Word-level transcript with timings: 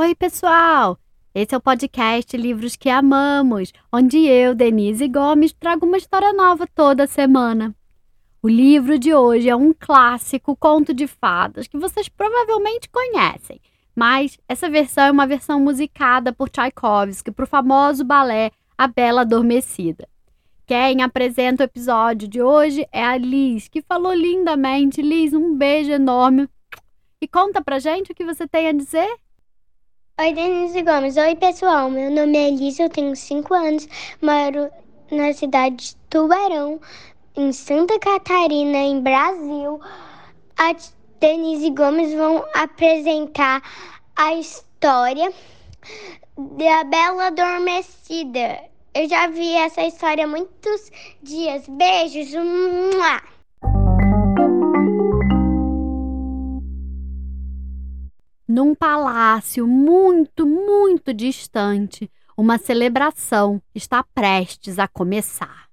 Oi, 0.00 0.14
pessoal! 0.14 0.96
Esse 1.34 1.56
é 1.56 1.58
o 1.58 1.60
podcast 1.60 2.36
Livros 2.36 2.76
que 2.76 2.88
Amamos, 2.88 3.72
onde 3.92 4.16
eu, 4.28 4.54
Denise 4.54 5.08
Gomes, 5.08 5.52
trago 5.52 5.84
uma 5.84 5.96
história 5.96 6.32
nova 6.32 6.68
toda 6.72 7.08
semana. 7.08 7.74
O 8.40 8.48
livro 8.48 8.96
de 8.96 9.12
hoje 9.12 9.48
é 9.48 9.56
um 9.56 9.74
clássico 9.76 10.54
conto 10.54 10.94
de 10.94 11.08
fadas 11.08 11.66
que 11.66 11.76
vocês 11.76 12.08
provavelmente 12.08 12.88
conhecem, 12.88 13.60
mas 13.92 14.38
essa 14.48 14.70
versão 14.70 15.02
é 15.02 15.10
uma 15.10 15.26
versão 15.26 15.58
musicada 15.58 16.32
por 16.32 16.48
Tchaikovsky 16.48 17.32
para 17.32 17.44
o 17.44 17.48
famoso 17.48 18.04
balé 18.04 18.52
A 18.78 18.86
Bela 18.86 19.22
Adormecida. 19.22 20.08
Quem 20.64 21.02
apresenta 21.02 21.64
o 21.64 21.66
episódio 21.66 22.28
de 22.28 22.40
hoje 22.40 22.86
é 22.92 23.04
a 23.04 23.16
Liz, 23.16 23.66
que 23.66 23.82
falou 23.82 24.14
lindamente. 24.14 25.02
Liz, 25.02 25.34
um 25.34 25.56
beijo 25.56 25.90
enorme. 25.90 26.48
E 27.20 27.26
conta 27.26 27.60
pra 27.60 27.80
gente 27.80 28.12
o 28.12 28.14
que 28.14 28.24
você 28.24 28.46
tem 28.46 28.68
a 28.68 28.72
dizer. 28.72 29.08
Oi, 30.20 30.32
Denise 30.32 30.82
Gomes. 30.82 31.16
Oi, 31.16 31.36
pessoal. 31.36 31.88
Meu 31.88 32.10
nome 32.10 32.36
é 32.36 32.48
Elisa, 32.48 32.82
eu 32.82 32.90
tenho 32.90 33.14
5 33.14 33.54
anos, 33.54 33.88
moro 34.20 34.68
na 35.12 35.32
cidade 35.32 35.76
de 35.76 35.96
Tubarão, 36.10 36.80
em 37.36 37.52
Santa 37.52 37.96
Catarina, 38.00 38.78
em 38.78 39.00
Brasil. 39.00 39.80
A 40.56 40.74
Denise 41.20 41.70
Gomes 41.70 42.12
vão 42.14 42.44
apresentar 42.52 43.62
a 44.16 44.34
história 44.34 45.32
da 46.36 46.82
Bela 46.82 47.28
Adormecida. 47.28 48.58
Eu 48.92 49.08
já 49.08 49.28
vi 49.28 49.54
essa 49.54 49.82
história 49.82 50.24
há 50.24 50.26
muitos 50.26 50.90
dias. 51.22 51.62
Beijos. 51.68 52.34
Mua! 52.34 53.37
Num 58.48 58.74
palácio 58.74 59.66
muito, 59.66 60.46
muito 60.46 61.12
distante, 61.12 62.10
uma 62.34 62.56
celebração 62.56 63.60
está 63.74 64.02
prestes 64.02 64.78
a 64.78 64.88
começar. 64.88 65.68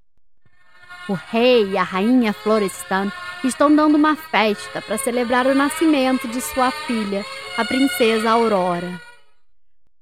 O 1.08 1.14
rei 1.14 1.70
e 1.70 1.78
a 1.78 1.84
rainha 1.84 2.34
Florestan 2.34 3.10
estão 3.46 3.74
dando 3.74 3.96
uma 3.96 4.18
festa 4.18 4.82
para 4.82 4.98
celebrar 4.98 5.48
o 5.48 5.56
nascimento 5.56 6.28
de 6.28 6.42
sua 6.42 6.70
filha, 6.70 7.24
a 7.58 7.64
princesa 7.64 8.32
Aurora. 8.32 9.00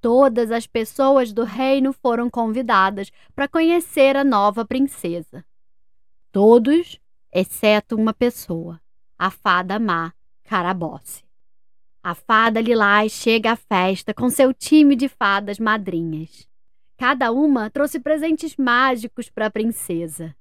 Todas 0.02 0.50
as 0.50 0.66
pessoas 0.66 1.32
do 1.32 1.44
reino 1.44 1.94
foram 1.94 2.28
convidadas 2.28 3.12
para 3.36 3.48
conhecer 3.48 4.18
a 4.18 4.24
nova 4.24 4.66
princesa. 4.66 5.46
Todos, 6.32 7.00
exceto 7.32 7.96
uma 7.96 8.16
pessoa, 8.16 8.82
a 9.16 9.30
fada 9.30 9.78
má 9.78 10.12
Carabosse. 10.44 11.24
A 12.06 12.14
fada 12.14 12.60
Lilás 12.60 13.14
chega 13.14 13.54
à 13.54 13.56
festa 13.56 14.14
com 14.14 14.30
seu 14.30 14.54
time 14.54 14.94
de 14.94 15.08
fadas 15.08 15.58
madrinhas. 15.58 16.46
Cada 17.00 17.32
uma 17.32 17.70
trouxe 17.70 17.98
presentes 17.98 18.58
mágicos 18.58 19.30
para 19.30 19.46
a 19.46 19.50
princesa. 19.50 20.36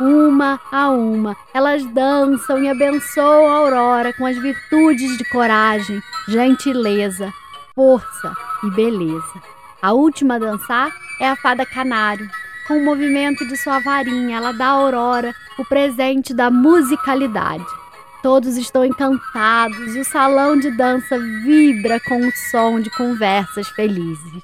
Uma 0.00 0.60
a 0.70 0.88
uma, 0.90 1.36
elas 1.52 1.84
dançam 1.92 2.62
e 2.62 2.68
abençoam 2.68 3.48
a 3.48 3.56
Aurora 3.56 4.12
com 4.12 4.24
as 4.24 4.38
virtudes 4.38 5.18
de 5.18 5.24
coragem, 5.30 6.00
gentileza, 6.28 7.32
força 7.74 8.32
e 8.62 8.70
beleza. 8.70 9.42
A 9.82 9.92
última 9.92 10.36
a 10.36 10.38
dançar 10.38 10.92
é 11.20 11.28
a 11.28 11.34
fada 11.34 11.66
Canário. 11.66 12.30
Com 12.68 12.78
o 12.78 12.84
movimento 12.84 13.44
de 13.48 13.56
sua 13.56 13.80
varinha, 13.80 14.36
ela 14.36 14.52
dá 14.52 14.66
à 14.66 14.70
Aurora 14.70 15.34
o 15.58 15.64
presente 15.64 16.32
da 16.32 16.52
musicalidade. 16.52 17.81
Todos 18.22 18.56
estão 18.56 18.84
encantados 18.84 19.96
e 19.96 19.98
o 19.98 20.04
salão 20.04 20.56
de 20.56 20.70
dança 20.70 21.18
vibra 21.18 21.98
com 21.98 22.24
o 22.24 22.30
som 22.30 22.80
de 22.80 22.88
conversas 22.88 23.68
felizes. 23.70 24.42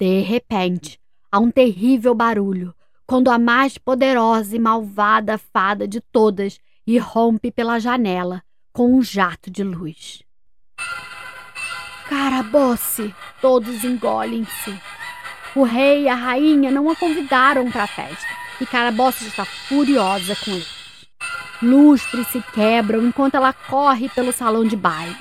De 0.00 0.20
repente, 0.20 0.98
há 1.30 1.38
um 1.38 1.50
terrível 1.50 2.14
barulho 2.14 2.74
quando 3.06 3.30
a 3.30 3.38
mais 3.38 3.76
poderosa 3.76 4.56
e 4.56 4.58
malvada 4.58 5.36
fada 5.36 5.86
de 5.86 6.00
todas 6.00 6.58
irrompe 6.86 7.52
pela 7.52 7.78
janela 7.78 8.42
com 8.72 8.94
um 8.94 9.02
jato 9.02 9.50
de 9.50 9.62
luz. 9.62 10.22
Carabosse! 12.08 13.14
Todos 13.42 13.84
engolem-se. 13.84 14.80
O 15.54 15.62
rei 15.64 16.04
e 16.04 16.08
a 16.08 16.14
rainha 16.14 16.70
não 16.70 16.88
a 16.88 16.96
convidaram 16.96 17.70
para 17.70 17.84
a 17.84 17.86
festa 17.86 18.26
e 18.60 18.66
Carabosse 18.66 19.26
está 19.26 19.44
furiosa 19.44 20.34
com 20.36 20.52
ele. 20.52 20.81
Lustres 21.62 22.26
se 22.28 22.42
quebram 22.52 23.06
enquanto 23.06 23.36
ela 23.36 23.52
corre 23.52 24.08
pelo 24.08 24.32
salão 24.32 24.64
de 24.64 24.76
baile. 24.76 25.16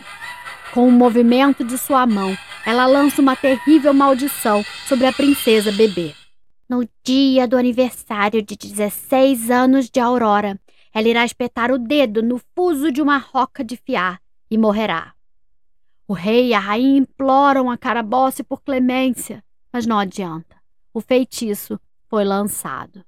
Com 0.74 0.88
um 0.88 0.92
movimento 0.92 1.64
de 1.64 1.78
sua 1.78 2.08
mão, 2.08 2.36
ela 2.66 2.86
lança 2.86 3.22
uma 3.22 3.36
terrível 3.36 3.94
maldição 3.94 4.64
sobre 4.88 5.06
a 5.06 5.14
princesa 5.14 5.72
bebê. 5.72 6.16
No 6.68 6.88
dia 7.04 7.48
do 7.48 7.58
aniversário 7.58 8.42
de 8.42 8.56
16 8.56 9.52
anos 9.52 9.90
de 9.90 10.00
Aurora, 10.00 10.60
ela 10.94 11.08
irá 11.08 11.24
espetar 11.24 11.72
o 11.72 11.78
dedo 11.78 12.24
no 12.24 12.42
fuso 12.56 12.92
de 12.92 13.02
uma 13.02 13.18
roca 13.18 13.64
de 13.64 13.78
fiar 13.78 14.22
e 14.50 14.58
morrerá. 14.58 15.14
O 16.08 16.14
rei 16.14 16.48
e 16.48 16.54
a 16.54 16.60
rainha 16.60 17.00
imploram 17.00 17.70
a 17.70 17.78
Carabosse 17.78 18.44
por 18.44 18.62
clemência, 18.62 19.44
mas 19.72 19.86
não 19.86 20.00
adianta. 20.00 20.58
O 20.94 21.00
feitiço 21.00 21.80
foi 22.10 22.26
lançado. 22.26 23.06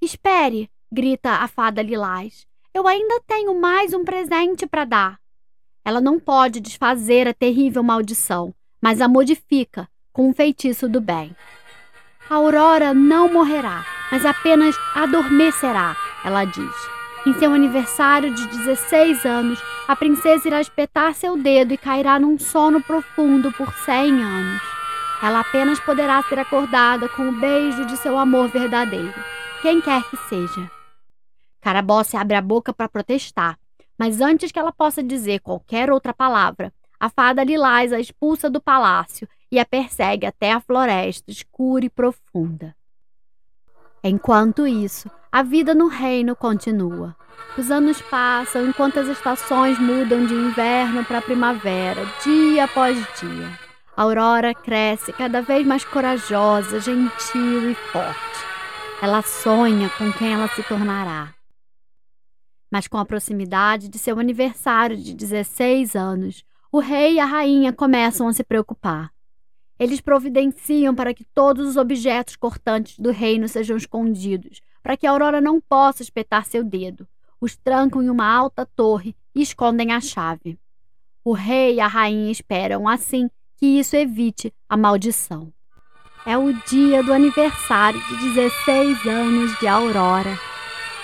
Espere, 0.00 0.70
grita 0.92 1.30
a 1.30 1.48
fada 1.48 1.82
lilás. 1.82 2.46
Eu 2.72 2.86
ainda 2.86 3.20
tenho 3.26 3.58
mais 3.60 3.94
um 3.94 4.04
presente 4.04 4.66
para 4.66 4.84
dar. 4.84 5.20
Ela 5.84 6.00
não 6.00 6.18
pode 6.18 6.60
desfazer 6.60 7.28
a 7.28 7.34
terrível 7.34 7.82
maldição, 7.82 8.54
mas 8.80 9.00
a 9.00 9.08
modifica 9.08 9.88
com 10.12 10.28
um 10.28 10.34
feitiço 10.34 10.88
do 10.88 11.00
bem. 11.00 11.34
A 12.28 12.36
Aurora 12.36 12.94
não 12.94 13.30
morrerá, 13.30 13.84
mas 14.10 14.24
apenas 14.24 14.74
adormecerá, 14.94 15.96
ela 16.24 16.44
diz. 16.44 16.94
Em 17.26 17.32
seu 17.34 17.52
aniversário 17.52 18.34
de 18.34 18.46
16 18.48 19.24
anos, 19.24 19.62
a 19.88 19.96
princesa 19.96 20.46
irá 20.46 20.60
espetar 20.60 21.14
seu 21.14 21.36
dedo 21.36 21.72
e 21.74 21.78
cairá 21.78 22.18
num 22.18 22.38
sono 22.38 22.82
profundo 22.82 23.50
por 23.52 23.72
100 23.72 24.22
anos. 24.22 24.62
Ela 25.22 25.40
apenas 25.40 25.80
poderá 25.80 26.22
ser 26.22 26.38
acordada 26.38 27.08
com 27.08 27.28
o 27.28 27.32
beijo 27.32 27.86
de 27.86 27.96
seu 27.96 28.18
amor 28.18 28.48
verdadeiro, 28.48 29.14
quem 29.64 29.80
quer 29.80 30.02
que 30.10 30.16
seja. 30.28 30.70
Carabosse 31.58 32.18
abre 32.18 32.36
a 32.36 32.42
boca 32.42 32.70
para 32.70 32.86
protestar, 32.86 33.58
mas 33.98 34.20
antes 34.20 34.52
que 34.52 34.58
ela 34.58 34.70
possa 34.70 35.02
dizer 35.02 35.40
qualquer 35.40 35.90
outra 35.90 36.12
palavra, 36.12 36.70
a 37.00 37.08
fada 37.08 37.42
Lilás 37.42 37.90
a 37.90 37.98
expulsa 37.98 38.50
do 38.50 38.60
palácio 38.60 39.26
e 39.50 39.58
a 39.58 39.64
persegue 39.64 40.26
até 40.26 40.52
a 40.52 40.60
floresta 40.60 41.30
escura 41.30 41.86
e 41.86 41.88
profunda. 41.88 42.76
Enquanto 44.02 44.66
isso, 44.66 45.10
a 45.32 45.42
vida 45.42 45.74
no 45.74 45.88
reino 45.88 46.36
continua. 46.36 47.16
Os 47.56 47.70
anos 47.70 48.02
passam 48.02 48.66
enquanto 48.66 49.00
as 49.00 49.08
estações 49.08 49.78
mudam 49.78 50.26
de 50.26 50.34
inverno 50.34 51.02
para 51.06 51.22
primavera, 51.22 52.04
dia 52.22 52.64
após 52.64 52.98
dia. 53.18 53.58
A 53.96 54.02
Aurora 54.02 54.52
cresce 54.52 55.10
cada 55.14 55.40
vez 55.40 55.66
mais 55.66 55.86
corajosa, 55.86 56.80
gentil 56.80 57.70
e 57.70 57.74
forte. 57.74 58.53
Ela 59.04 59.20
sonha 59.20 59.90
com 59.98 60.10
quem 60.14 60.32
ela 60.32 60.48
se 60.48 60.62
tornará 60.62 61.34
mas 62.74 62.88
com 62.88 62.98
a 62.98 63.04
proximidade 63.04 63.88
de 63.88 64.00
seu 64.00 64.18
aniversário 64.18 64.96
de 64.96 65.14
16 65.14 65.94
anos, 65.94 66.44
o 66.72 66.80
rei 66.80 67.14
e 67.14 67.20
a 67.20 67.24
rainha 67.24 67.72
começam 67.72 68.26
a 68.26 68.32
se 68.32 68.42
preocupar. 68.42 69.12
Eles 69.78 70.00
providenciam 70.00 70.92
para 70.92 71.14
que 71.14 71.22
todos 71.22 71.68
os 71.68 71.76
objetos 71.76 72.34
cortantes 72.34 72.98
do 72.98 73.12
reino 73.12 73.46
sejam 73.46 73.76
escondidos, 73.76 74.60
para 74.82 74.96
que 74.96 75.06
a 75.06 75.12
Aurora 75.12 75.40
não 75.40 75.60
possa 75.60 76.02
espetar 76.02 76.46
seu 76.46 76.64
dedo. 76.64 77.06
Os 77.40 77.56
trancam 77.56 78.02
em 78.02 78.10
uma 78.10 78.26
alta 78.26 78.66
torre 78.66 79.14
e 79.32 79.40
escondem 79.40 79.92
a 79.92 80.00
chave. 80.00 80.58
O 81.22 81.32
rei 81.32 81.76
e 81.76 81.80
a 81.80 81.86
rainha 81.86 82.32
esperam, 82.32 82.88
assim, 82.88 83.30
que 83.56 83.66
isso 83.66 83.94
evite 83.94 84.52
a 84.68 84.76
maldição. 84.76 85.52
É 86.26 86.38
o 86.38 86.54
dia 86.66 87.02
do 87.02 87.12
aniversário 87.12 88.00
de 88.08 88.16
16 88.30 89.06
anos 89.06 89.58
de 89.60 89.66
Aurora 89.66 90.38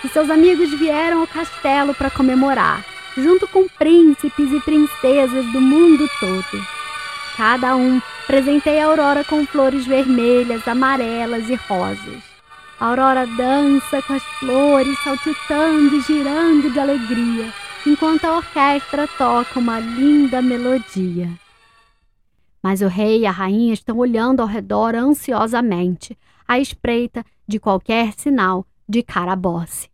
e 0.03 0.09
seus 0.09 0.31
amigos 0.31 0.71
vieram 0.79 1.21
ao 1.21 1.27
castelo 1.27 1.95
para 1.95 2.11
comemorar, 2.11 2.83
junto 3.15 3.47
com 3.47 3.69
príncipes 3.69 4.51
e 4.51 4.61
princesas 4.61 5.45
do 5.53 5.61
mundo 5.61 6.09
todo. 6.19 6.67
Cada 7.37 7.77
um 7.77 8.01
presenteia 8.27 8.87
a 8.87 8.89
Aurora 8.89 9.23
com 9.23 9.47
flores 9.47 9.87
vermelhas, 9.87 10.67
amarelas 10.67 11.51
e 11.51 11.55
rosas. 11.55 12.23
A 12.81 12.87
Aurora 12.87 13.27
dança 13.27 14.01
com 14.01 14.15
as 14.15 14.23
flores, 14.39 14.99
saltitando 15.05 15.97
e 15.97 16.01
girando 16.01 16.71
de 16.71 16.81
alegria, 16.81 17.53
enquanto 17.87 18.25
a 18.25 18.37
orquestra 18.37 19.07
toca 19.19 19.59
uma 19.59 19.81
linda 19.81 20.41
melodia. 20.41 21.29
Mas 22.63 22.83
o 22.83 22.89
rei 22.89 23.21
e 23.21 23.27
a 23.27 23.31
rainha 23.31 23.73
estão 23.73 23.99
olhando 23.99 24.41
ao 24.41 24.47
redor 24.47 24.95
ansiosamente, 24.95 26.17
à 26.47 26.59
espreita 26.59 27.25
de 27.47 27.59
qualquer 27.59 28.13
sinal 28.13 28.67
de 28.89 29.03
Carabosse. 29.03 29.89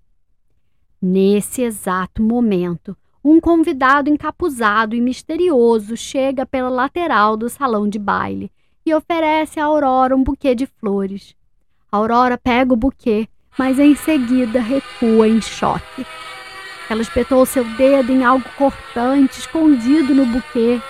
Nesse 1.00 1.62
exato 1.62 2.22
momento, 2.22 2.96
um 3.22 3.40
convidado 3.40 4.08
encapuzado 4.08 4.94
e 4.94 5.00
misterioso 5.00 5.96
chega 5.96 6.46
pela 6.46 6.68
lateral 6.68 7.36
do 7.36 7.48
salão 7.48 7.88
de 7.88 7.98
baile 7.98 8.50
e 8.84 8.94
oferece 8.94 9.58
a 9.58 9.64
Aurora 9.64 10.16
um 10.16 10.22
buquê 10.22 10.54
de 10.54 10.66
flores. 10.66 11.34
A 11.90 11.96
Aurora 11.96 12.38
pega 12.38 12.72
o 12.72 12.76
buquê, 12.76 13.28
mas 13.58 13.78
em 13.78 13.94
seguida 13.94 14.60
recua 14.60 15.28
em 15.28 15.40
choque. 15.40 16.06
Ela 16.88 17.02
espetou 17.02 17.44
seu 17.44 17.64
dedo 17.76 18.12
em 18.12 18.24
algo 18.24 18.48
cortante 18.56 19.40
escondido 19.40 20.14
no 20.14 20.24
buquê. 20.24 20.80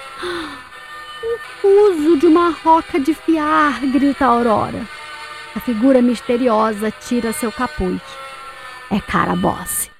Fuso 1.68 2.16
de 2.16 2.28
uma 2.28 2.50
roca 2.50 3.00
de 3.00 3.12
fiar, 3.12 3.80
grita 3.90 4.24
a 4.24 4.28
Aurora. 4.28 4.86
A 5.52 5.58
figura 5.58 6.00
misteriosa 6.00 6.92
tira 6.92 7.32
seu 7.32 7.50
capuz. 7.50 8.00
É 8.88 9.00
Carabosse. 9.00 9.90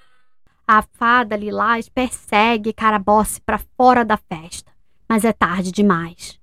A 0.64 0.80
fada 0.80 1.34
Lilás 1.34 1.88
persegue 1.88 2.72
Carabosse 2.72 3.40
para 3.40 3.58
fora 3.76 4.04
da 4.04 4.16
festa, 4.16 4.70
mas 5.08 5.24
é 5.24 5.32
tarde 5.32 5.72
demais. 5.72 6.38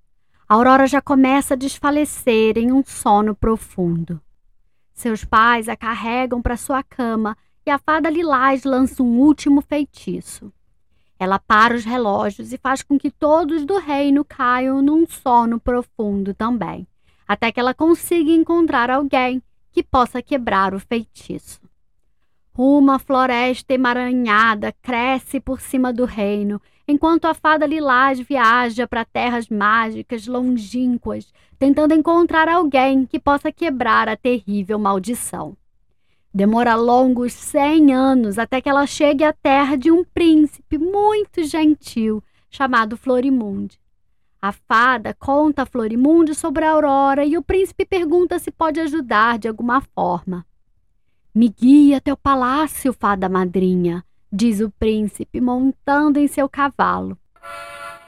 A 0.48 0.56
Aurora 0.56 0.86
já 0.88 1.02
começa 1.02 1.54
a 1.54 1.58
desfalecer 1.58 2.58
em 2.58 2.74
um 2.74 2.84
sono 2.86 3.34
profundo. 3.34 4.20
Seus 4.94 5.24
pais 5.24 5.70
a 5.70 5.78
carregam 5.78 6.42
para 6.42 6.58
sua 6.58 6.84
cama 6.84 7.38
e 7.66 7.72
a 7.72 7.80
fada 7.80 8.10
Lilás 8.10 8.66
lança 8.66 9.02
um 9.02 9.20
último 9.20 9.62
feitiço. 9.62 10.52
Ela 11.24 11.40
para 11.40 11.74
os 11.74 11.86
relógios 11.86 12.52
e 12.52 12.58
faz 12.58 12.84
com 12.84 13.00
que 13.00 13.10
todos 13.10 13.64
do 13.64 13.78
reino 13.78 14.25
caiam 14.25 14.81
num 14.81 15.08
sono 15.08 15.58
profundo 15.58 16.34
também, 16.34 16.86
até 17.25 17.50
que 17.50 17.62
ela 17.62 17.74
consiga 17.74 18.30
encontrar 18.30 18.90
alguém 18.90 19.42
que 19.72 19.81
possa 19.81 20.22
quebrar 20.22 20.74
o 20.74 20.81
feitiço. 20.81 21.62
Uma 22.54 23.00
floresta 23.00 23.74
emaranhada 23.74 24.74
cresce 24.81 25.40
por 25.40 25.62
cima 25.62 25.94
do 25.94 26.04
reino, 26.04 26.62
enquanto 26.86 27.24
a 27.24 27.34
fada 27.34 27.66
Lilás 27.66 28.20
viaja 28.20 28.86
para 28.86 29.06
terras 29.06 29.48
mágicas 29.48 30.28
longínquas, 30.28 31.31
tentando 31.58 31.94
encontrar 31.94 32.50
alguém 32.50 33.06
que 33.06 33.18
possa 33.18 33.50
quebrar 33.50 34.10
a 34.10 34.18
terrível 34.18 34.78
maldição. 34.78 35.56
Demora 36.36 36.74
longos 36.74 37.32
cem 37.32 37.94
anos 37.94 38.40
até 38.40 38.60
que 38.60 38.68
ela 38.68 38.88
chegue 38.88 39.24
à 39.24 39.32
terra 39.32 39.76
de 39.76 39.92
um 39.92 40.04
príncipe 40.04 40.80
muito 40.80 41.44
gentil 41.44 42.24
chamado 42.50 42.98
Florimunde. 42.98 43.80
A 44.42 44.52
fada 44.52 45.14
conta 45.14 45.62
a 45.62 45.66
Florimunde 45.66 46.34
sobre 46.34 46.66
a 46.66 46.72
aurora 46.72 47.24
e 47.24 47.38
o 47.38 47.44
príncipe 47.44 47.86
pergunta 47.86 48.40
se 48.40 48.50
pode 48.50 48.80
ajudar 48.80 49.38
de 49.38 49.48
alguma 49.48 49.80
forma. 49.80 50.44
Me 51.36 51.50
guia 51.50 51.98
até 51.98 52.12
o 52.12 52.18
palácio, 52.18 52.94
fada 52.94 53.30
madrinha, 53.30 54.04
diz 54.32 54.60
o 54.60 54.72
príncipe, 54.72 55.40
montando 55.40 56.18
em 56.18 56.28
seu 56.28 56.50
cavalo. 56.50 57.16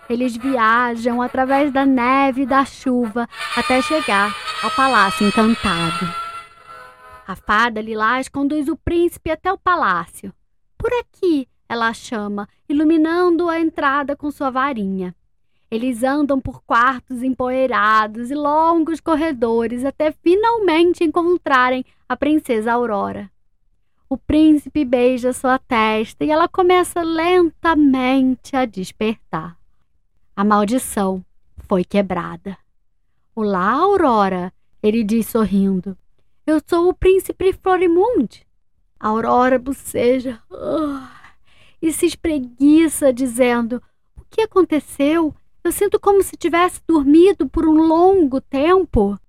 Eles 0.09 0.35
viajam 0.35 1.21
através 1.21 1.71
da 1.71 1.85
neve 1.85 2.41
e 2.41 2.45
da 2.47 2.65
chuva 2.65 3.29
até 3.55 3.81
chegar 3.83 4.35
ao 4.63 4.71
palácio 4.71 5.27
encantado. 5.27 6.24
A 7.27 7.35
fada 7.35 7.81
Lilás 7.81 8.29
conduz 8.29 8.67
o 8.67 8.77
príncipe 8.77 9.31
até 9.31 9.51
o 9.51 9.57
palácio. 9.57 10.31
Por 10.77 10.91
aqui, 10.93 11.47
ela 11.67 11.91
chama, 11.91 12.47
iluminando 12.69 13.49
a 13.49 13.59
entrada 13.59 14.15
com 14.15 14.29
sua 14.29 14.51
varinha. 14.51 15.15
Eles 15.71 16.03
andam 16.03 16.39
por 16.39 16.61
quartos 16.61 17.23
empoeirados 17.23 18.29
e 18.29 18.35
longos 18.35 18.99
corredores 18.99 19.83
até 19.83 20.11
finalmente 20.11 21.03
encontrarem 21.03 21.83
a 22.07 22.15
princesa 22.15 22.71
Aurora. 22.71 23.31
O 24.07 24.17
príncipe 24.17 24.85
beija 24.85 25.33
sua 25.33 25.57
testa 25.57 26.23
e 26.23 26.29
ela 26.29 26.47
começa 26.47 27.01
lentamente 27.01 28.55
a 28.55 28.65
despertar. 28.65 29.57
A 30.35 30.43
maldição 30.43 31.25
foi 31.57 31.83
quebrada. 31.83 32.55
Olá, 33.33 33.71
Aurora, 33.71 34.53
ele 34.83 35.03
diz 35.03 35.25
sorrindo. 35.25 35.97
Eu 36.45 36.61
sou 36.63 36.89
o 36.89 36.93
príncipe 36.93 37.53
Florimund. 37.53 38.45
Aurora 38.99 39.57
boceja 39.57 40.39
uh, 40.51 41.01
e 41.81 41.91
se 41.91 42.05
espreguiça, 42.05 43.11
dizendo: 43.11 43.81
O 44.15 44.23
que 44.29 44.41
aconteceu? 44.41 45.33
Eu 45.63 45.71
sinto 45.71 45.99
como 45.99 46.21
se 46.21 46.37
tivesse 46.37 46.79
dormido 46.87 47.49
por 47.49 47.67
um 47.67 47.87
longo 47.87 48.39
tempo. 48.39 49.19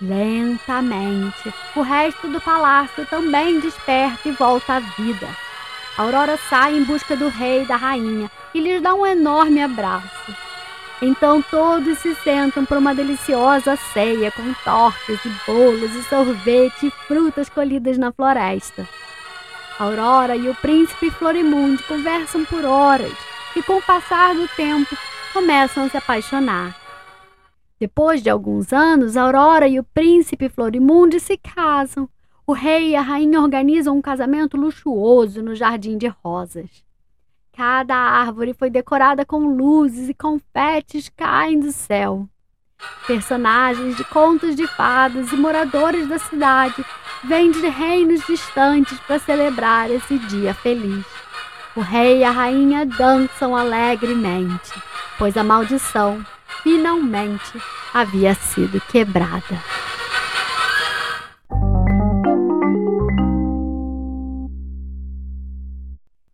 Lentamente, 0.00 1.54
o 1.76 1.82
resto 1.82 2.26
do 2.26 2.40
palácio 2.40 3.06
também 3.06 3.60
desperta 3.60 4.28
e 4.28 4.32
volta 4.32 4.74
à 4.74 4.80
vida. 4.80 5.28
Aurora 5.96 6.36
sai 6.36 6.76
em 6.76 6.82
busca 6.82 7.16
do 7.16 7.28
rei 7.28 7.62
e 7.62 7.66
da 7.66 7.76
rainha 7.76 8.28
e 8.52 8.58
lhes 8.58 8.82
dá 8.82 8.92
um 8.92 9.06
enorme 9.06 9.62
abraço. 9.62 10.51
Então 11.04 11.42
todos 11.42 11.98
se 11.98 12.14
sentam 12.14 12.64
para 12.64 12.78
uma 12.78 12.94
deliciosa 12.94 13.74
ceia 13.92 14.30
com 14.30 14.54
tortas 14.62 15.18
e 15.24 15.28
bolos 15.44 15.92
e 15.96 16.02
sorvete 16.04 16.86
e 16.86 16.90
frutas 17.08 17.48
colhidas 17.48 17.98
na 17.98 18.12
floresta. 18.12 18.88
Aurora 19.80 20.36
e 20.36 20.48
o 20.48 20.54
príncipe 20.54 21.10
Florimundo 21.10 21.82
conversam 21.88 22.44
por 22.44 22.64
horas 22.64 23.12
e, 23.56 23.62
com 23.64 23.78
o 23.78 23.82
passar 23.82 24.32
do 24.36 24.46
tempo, 24.54 24.96
começam 25.32 25.86
a 25.86 25.88
se 25.88 25.96
apaixonar. 25.96 26.76
Depois 27.80 28.22
de 28.22 28.30
alguns 28.30 28.72
anos, 28.72 29.16
Aurora 29.16 29.66
e 29.66 29.80
o 29.80 29.84
príncipe 29.84 30.48
Florimundo 30.48 31.18
se 31.18 31.36
casam. 31.36 32.08
O 32.46 32.52
rei 32.52 32.90
e 32.90 32.96
a 32.96 33.02
rainha 33.02 33.40
organizam 33.40 33.96
um 33.96 34.00
casamento 34.00 34.56
luxuoso 34.56 35.42
no 35.42 35.56
jardim 35.56 35.98
de 35.98 36.06
rosas. 36.06 36.84
Cada 37.56 37.94
árvore 37.94 38.54
foi 38.54 38.70
decorada 38.70 39.24
com 39.24 39.46
luzes 39.56 40.08
e 40.08 40.14
confetes 40.14 41.10
caem 41.16 41.60
do 41.60 41.72
céu. 41.72 42.28
Personagens 43.06 43.96
de 43.96 44.04
contos 44.04 44.56
de 44.56 44.66
fadas 44.66 45.32
e 45.32 45.36
moradores 45.36 46.08
da 46.08 46.18
cidade 46.18 46.84
vêm 47.24 47.50
de 47.50 47.68
reinos 47.68 48.24
distantes 48.26 48.98
para 49.00 49.18
celebrar 49.18 49.90
esse 49.90 50.18
dia 50.18 50.54
feliz. 50.54 51.04
O 51.76 51.80
rei 51.80 52.18
e 52.18 52.24
a 52.24 52.30
rainha 52.30 52.84
dançam 52.84 53.56
alegremente 53.56 54.72
pois 55.22 55.36
a 55.36 55.44
maldição 55.44 56.24
finalmente 56.64 57.52
havia 57.94 58.34
sido 58.34 58.80
quebrada. 58.80 59.62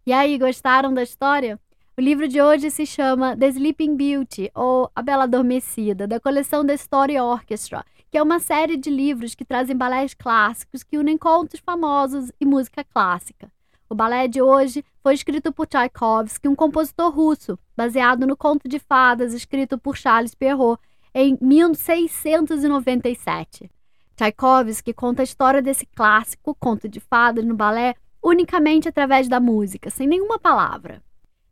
E 0.08 0.10
aí, 0.10 0.38
gostaram 0.38 0.94
da 0.94 1.02
história? 1.02 1.60
O 1.94 2.00
livro 2.00 2.26
de 2.26 2.40
hoje 2.40 2.70
se 2.70 2.86
chama 2.86 3.36
The 3.36 3.48
Sleeping 3.48 3.94
Beauty, 3.94 4.50
ou 4.54 4.90
A 4.96 5.02
Bela 5.02 5.24
Adormecida, 5.24 6.06
da 6.06 6.18
coleção 6.18 6.64
The 6.64 6.72
Story 6.76 7.20
Orchestra, 7.20 7.84
que 8.10 8.16
é 8.16 8.22
uma 8.22 8.38
série 8.38 8.78
de 8.78 8.88
livros 8.88 9.34
que 9.34 9.44
trazem 9.44 9.76
balés 9.76 10.14
clássicos 10.14 10.82
que 10.82 10.96
unem 10.96 11.18
contos 11.18 11.60
famosos 11.60 12.32
e 12.40 12.46
música 12.46 12.82
clássica. 12.82 13.52
O 13.86 13.94
balé 13.94 14.26
de 14.26 14.40
hoje 14.40 14.82
foi 15.02 15.12
escrito 15.12 15.52
por 15.52 15.66
Tchaikovsky, 15.66 16.48
um 16.48 16.56
compositor 16.56 17.14
russo, 17.14 17.58
baseado 17.76 18.26
no 18.26 18.34
conto 18.34 18.66
de 18.66 18.78
fadas 18.78 19.34
escrito 19.34 19.76
por 19.76 19.94
Charles 19.94 20.34
Perrault 20.34 20.80
em 21.14 21.36
1697. 21.38 23.70
Tchaikovsky 24.16 24.94
conta 24.94 25.20
a 25.20 25.24
história 25.24 25.60
desse 25.60 25.84
clássico 25.84 26.54
conto 26.54 26.88
de 26.88 26.98
fadas 26.98 27.44
no 27.44 27.54
balé 27.54 27.94
unicamente 28.22 28.88
através 28.88 29.28
da 29.28 29.40
música, 29.40 29.90
sem 29.90 30.06
nenhuma 30.06 30.38
palavra. 30.38 31.02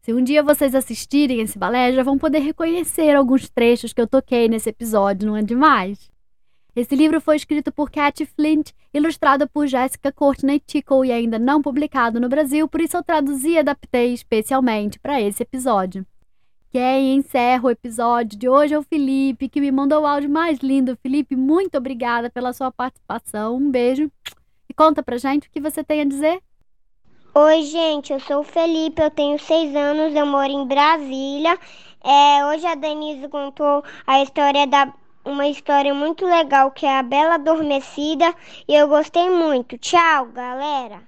Se 0.02 0.12
um 0.12 0.22
dia 0.22 0.42
vocês 0.42 0.74
assistirem 0.74 1.40
esse 1.40 1.58
balé, 1.58 1.92
já 1.92 2.02
vão 2.02 2.16
poder 2.16 2.38
reconhecer 2.38 3.14
alguns 3.16 3.48
trechos 3.48 3.92
que 3.92 4.00
eu 4.00 4.06
toquei 4.06 4.48
nesse 4.48 4.70
episódio, 4.70 5.26
não 5.26 5.36
é 5.36 5.42
demais? 5.42 6.08
Esse 6.76 6.94
livro 6.94 7.20
foi 7.20 7.36
escrito 7.36 7.72
por 7.72 7.90
Cat 7.90 8.24
Flint, 8.26 8.70
ilustrado 8.92 9.48
por 9.48 9.66
Jessica 9.66 10.12
Courtney 10.12 10.60
Tickle 10.60 11.06
e 11.06 11.10
ainda 11.10 11.38
não 11.38 11.62
publicado 11.62 12.20
no 12.20 12.28
Brasil, 12.28 12.68
por 12.68 12.80
isso 12.80 12.96
eu 12.96 13.02
traduzi 13.02 13.52
e 13.52 13.58
adaptei 13.58 14.12
especialmente 14.12 14.98
para 15.00 15.20
esse 15.20 15.42
episódio. 15.42 16.06
Quem 16.70 17.16
encerra 17.16 17.64
o 17.64 17.70
episódio 17.70 18.38
de 18.38 18.46
hoje 18.48 18.74
é 18.74 18.78
o 18.78 18.82
Felipe, 18.82 19.48
que 19.48 19.62
me 19.62 19.72
mandou 19.72 20.02
o 20.02 20.06
áudio 20.06 20.28
mais 20.28 20.58
lindo. 20.58 20.98
Felipe, 21.02 21.34
muito 21.34 21.78
obrigada 21.78 22.28
pela 22.28 22.52
sua 22.52 22.70
participação. 22.70 23.56
Um 23.56 23.70
beijo. 23.70 24.12
E 24.68 24.74
conta 24.74 25.02
pra 25.02 25.16
gente 25.16 25.48
o 25.48 25.50
que 25.50 25.58
você 25.58 25.82
tem 25.82 26.02
a 26.02 26.04
dizer. 26.04 26.42
Oi, 27.38 27.64
gente, 27.64 28.14
eu 28.14 28.18
sou 28.18 28.40
o 28.40 28.42
Felipe, 28.42 29.02
eu 29.02 29.10
tenho 29.10 29.38
seis 29.38 29.76
anos, 29.76 30.14
eu 30.14 30.24
moro 30.24 30.50
em 30.50 30.66
Brasília. 30.66 31.58
É, 32.02 32.46
hoje 32.46 32.66
a 32.66 32.74
Denise 32.74 33.28
contou 33.28 33.84
a 34.06 34.22
história 34.22 34.66
da 34.66 34.90
uma 35.22 35.46
história 35.46 35.92
muito 35.92 36.24
legal 36.24 36.70
que 36.70 36.86
é 36.86 36.98
a 36.98 37.02
Bela 37.02 37.34
Adormecida 37.34 38.34
e 38.66 38.74
eu 38.74 38.88
gostei 38.88 39.28
muito. 39.28 39.76
Tchau, 39.76 40.28
galera! 40.32 41.02